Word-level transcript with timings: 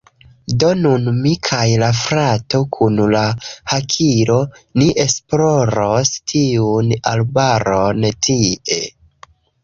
Do 0.61 0.67
nun 0.83 1.03
mi 1.23 1.31
kaj 1.47 1.65
la 1.81 1.89
frato 1.97 2.61
kun 2.77 2.95
la 3.15 3.21
hakilo, 3.73 4.37
ni 4.81 4.87
esploros 5.03 6.13
tiun 6.31 6.89
arbaron 7.11 8.09
tie. 8.29 8.81